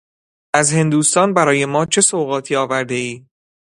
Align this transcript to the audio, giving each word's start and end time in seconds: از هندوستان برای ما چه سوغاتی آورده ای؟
از 0.53 0.73
هندوستان 0.73 1.33
برای 1.33 1.65
ما 1.65 1.85
چه 1.85 2.01
سوغاتی 2.01 2.55
آورده 2.55 2.95
ای؟ 2.95 3.25